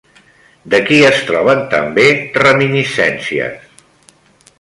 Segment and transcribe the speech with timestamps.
[0.73, 2.05] De qui es troben també
[2.45, 3.85] reminiscències?